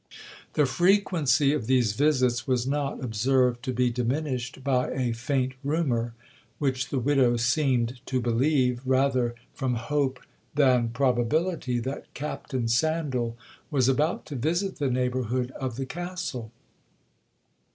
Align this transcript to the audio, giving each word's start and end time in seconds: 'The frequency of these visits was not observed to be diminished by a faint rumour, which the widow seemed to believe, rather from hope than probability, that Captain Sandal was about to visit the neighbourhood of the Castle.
'The 0.53 0.65
frequency 0.65 1.53
of 1.53 1.67
these 1.67 1.93
visits 1.93 2.47
was 2.47 2.65
not 2.65 3.03
observed 3.03 3.61
to 3.61 3.71
be 3.71 3.91
diminished 3.91 4.63
by 4.63 4.89
a 4.89 5.13
faint 5.13 5.53
rumour, 5.63 6.15
which 6.57 6.89
the 6.89 6.97
widow 6.97 7.37
seemed 7.37 8.03
to 8.07 8.19
believe, 8.19 8.81
rather 8.83 9.35
from 9.53 9.75
hope 9.75 10.19
than 10.55 10.89
probability, 10.89 11.77
that 11.79 12.11
Captain 12.15 12.67
Sandal 12.67 13.37
was 13.69 13.87
about 13.87 14.25
to 14.25 14.35
visit 14.35 14.77
the 14.77 14.89
neighbourhood 14.89 15.51
of 15.51 15.75
the 15.75 15.85
Castle. 15.85 16.51